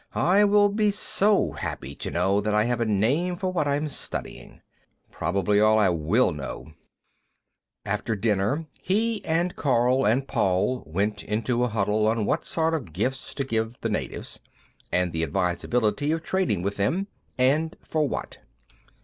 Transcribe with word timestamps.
I 0.15 0.45
will 0.45 0.69
be 0.69 0.89
so 0.89 1.51
happy 1.51 1.93
to 1.93 2.09
know 2.09 2.41
that 2.41 2.55
I 2.55 2.63
have 2.63 2.81
a 2.81 2.85
name 2.87 3.37
for 3.37 3.51
what 3.53 3.67
I'm 3.67 3.87
studying. 3.87 4.61
Probably 5.11 5.57
be 5.57 5.61
all 5.61 5.77
I 5.77 5.89
will 5.89 6.31
know." 6.31 6.73
After 7.85 8.15
dinner, 8.15 8.65
he 8.81 9.23
and 9.23 9.55
Karl 9.55 10.03
and 10.07 10.27
Paul 10.27 10.81
went 10.87 11.23
into 11.23 11.63
a 11.63 11.67
huddle 11.67 12.07
on 12.07 12.25
what 12.25 12.45
sort 12.45 12.73
of 12.73 12.93
gifts 12.93 13.35
to 13.35 13.43
give 13.43 13.79
the 13.81 13.89
natives, 13.89 14.39
and 14.91 15.13
the 15.13 15.21
advisability 15.21 16.11
of 16.13 16.23
trading 16.23 16.63
with 16.63 16.77
them, 16.77 17.05
and 17.37 17.75
for 17.79 18.07
what. 18.09 18.39